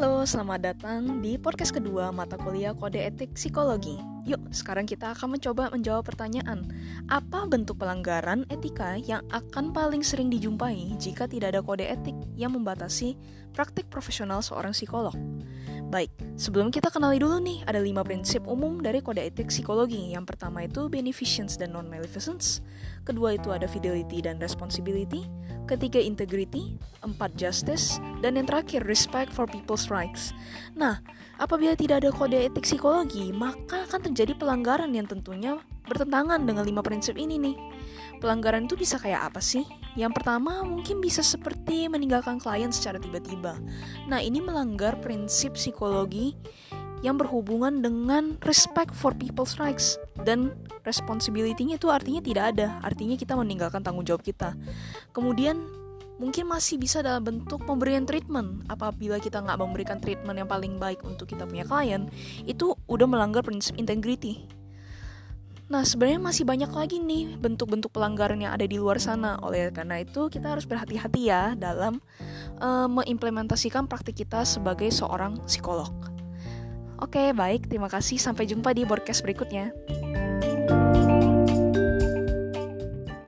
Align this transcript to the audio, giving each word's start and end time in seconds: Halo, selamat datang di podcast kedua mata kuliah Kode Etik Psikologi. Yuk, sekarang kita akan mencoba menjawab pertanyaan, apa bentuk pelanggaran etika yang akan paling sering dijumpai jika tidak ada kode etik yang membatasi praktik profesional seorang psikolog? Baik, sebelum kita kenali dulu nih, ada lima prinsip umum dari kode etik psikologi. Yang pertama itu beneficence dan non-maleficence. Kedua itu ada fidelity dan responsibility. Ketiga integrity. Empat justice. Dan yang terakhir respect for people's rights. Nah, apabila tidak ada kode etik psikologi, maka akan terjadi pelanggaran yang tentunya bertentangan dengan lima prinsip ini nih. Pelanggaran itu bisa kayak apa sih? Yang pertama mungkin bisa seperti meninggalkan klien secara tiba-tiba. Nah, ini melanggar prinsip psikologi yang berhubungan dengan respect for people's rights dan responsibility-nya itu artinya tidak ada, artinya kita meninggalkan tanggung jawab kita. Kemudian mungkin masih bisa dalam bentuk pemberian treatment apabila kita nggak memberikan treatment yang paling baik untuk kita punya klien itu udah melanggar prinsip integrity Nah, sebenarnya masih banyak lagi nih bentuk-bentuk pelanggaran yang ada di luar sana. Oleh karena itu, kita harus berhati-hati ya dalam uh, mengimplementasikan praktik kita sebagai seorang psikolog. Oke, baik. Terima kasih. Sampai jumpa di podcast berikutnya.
Halo, 0.00 0.24
selamat 0.24 0.60
datang 0.64 1.20
di 1.20 1.36
podcast 1.36 1.76
kedua 1.76 2.08
mata 2.08 2.40
kuliah 2.40 2.72
Kode 2.72 3.04
Etik 3.04 3.36
Psikologi. 3.36 4.00
Yuk, 4.24 4.48
sekarang 4.48 4.88
kita 4.88 5.12
akan 5.12 5.36
mencoba 5.36 5.68
menjawab 5.68 6.08
pertanyaan, 6.08 6.72
apa 7.12 7.44
bentuk 7.44 7.76
pelanggaran 7.76 8.48
etika 8.48 8.96
yang 8.96 9.20
akan 9.28 9.76
paling 9.76 10.00
sering 10.00 10.32
dijumpai 10.32 10.96
jika 10.96 11.28
tidak 11.28 11.52
ada 11.52 11.60
kode 11.60 11.84
etik 11.84 12.16
yang 12.32 12.56
membatasi 12.56 13.12
praktik 13.52 13.92
profesional 13.92 14.40
seorang 14.40 14.72
psikolog? 14.72 15.12
Baik, 15.90 16.14
sebelum 16.38 16.70
kita 16.70 16.86
kenali 16.86 17.18
dulu 17.18 17.42
nih, 17.42 17.66
ada 17.66 17.82
lima 17.82 18.06
prinsip 18.06 18.46
umum 18.46 18.78
dari 18.78 19.02
kode 19.02 19.26
etik 19.26 19.50
psikologi. 19.50 20.14
Yang 20.14 20.30
pertama 20.30 20.62
itu 20.62 20.86
beneficence 20.86 21.58
dan 21.58 21.74
non-maleficence. 21.74 22.62
Kedua 23.02 23.34
itu 23.34 23.50
ada 23.50 23.66
fidelity 23.66 24.22
dan 24.22 24.38
responsibility. 24.38 25.26
Ketiga 25.66 25.98
integrity. 25.98 26.78
Empat 27.02 27.34
justice. 27.34 27.98
Dan 28.22 28.38
yang 28.38 28.46
terakhir 28.46 28.86
respect 28.86 29.34
for 29.34 29.50
people's 29.50 29.90
rights. 29.90 30.30
Nah, 30.78 31.02
apabila 31.42 31.74
tidak 31.74 32.06
ada 32.06 32.14
kode 32.14 32.38
etik 32.38 32.70
psikologi, 32.70 33.34
maka 33.34 33.82
akan 33.90 34.14
terjadi 34.14 34.38
pelanggaran 34.38 34.94
yang 34.94 35.10
tentunya 35.10 35.58
bertentangan 35.90 36.46
dengan 36.46 36.62
lima 36.62 36.80
prinsip 36.86 37.18
ini 37.18 37.36
nih. 37.42 37.56
Pelanggaran 38.22 38.70
itu 38.70 38.78
bisa 38.78 39.00
kayak 39.00 39.34
apa 39.34 39.42
sih? 39.42 39.66
Yang 39.98 40.22
pertama 40.22 40.62
mungkin 40.62 41.02
bisa 41.02 41.24
seperti 41.24 41.90
meninggalkan 41.90 42.38
klien 42.38 42.70
secara 42.70 43.02
tiba-tiba. 43.02 43.58
Nah, 44.06 44.22
ini 44.22 44.38
melanggar 44.38 45.02
prinsip 45.02 45.58
psikologi 45.58 46.38
yang 47.00 47.16
berhubungan 47.16 47.80
dengan 47.80 48.36
respect 48.44 48.92
for 48.92 49.16
people's 49.16 49.56
rights 49.56 49.96
dan 50.22 50.52
responsibility-nya 50.84 51.80
itu 51.80 51.88
artinya 51.88 52.20
tidak 52.20 52.44
ada, 52.56 52.76
artinya 52.84 53.16
kita 53.16 53.32
meninggalkan 53.34 53.80
tanggung 53.80 54.04
jawab 54.04 54.20
kita. 54.20 54.52
Kemudian 55.16 55.80
mungkin 56.20 56.52
masih 56.52 56.76
bisa 56.76 57.00
dalam 57.00 57.24
bentuk 57.24 57.64
pemberian 57.64 58.04
treatment 58.04 58.68
apabila 58.68 59.16
kita 59.16 59.40
nggak 59.40 59.56
memberikan 59.56 59.96
treatment 59.96 60.36
yang 60.36 60.44
paling 60.44 60.76
baik 60.76 61.00
untuk 61.00 61.24
kita 61.32 61.48
punya 61.48 61.64
klien 61.64 62.12
itu 62.44 62.76
udah 62.92 63.08
melanggar 63.08 63.40
prinsip 63.40 63.72
integrity 63.80 64.44
Nah, 65.70 65.86
sebenarnya 65.86 66.18
masih 66.18 66.42
banyak 66.42 66.66
lagi 66.74 66.98
nih 66.98 67.38
bentuk-bentuk 67.38 67.94
pelanggaran 67.94 68.42
yang 68.42 68.50
ada 68.50 68.66
di 68.66 68.74
luar 68.74 68.98
sana. 68.98 69.38
Oleh 69.38 69.70
karena 69.70 70.02
itu, 70.02 70.26
kita 70.26 70.50
harus 70.50 70.66
berhati-hati 70.66 71.30
ya 71.30 71.54
dalam 71.54 72.02
uh, 72.58 72.90
mengimplementasikan 72.90 73.86
praktik 73.86 74.26
kita 74.26 74.42
sebagai 74.42 74.90
seorang 74.90 75.38
psikolog. 75.46 75.94
Oke, 76.98 77.30
baik. 77.30 77.70
Terima 77.70 77.86
kasih. 77.86 78.18
Sampai 78.18 78.50
jumpa 78.50 78.74
di 78.74 78.82
podcast 78.82 79.22
berikutnya. 79.22 79.70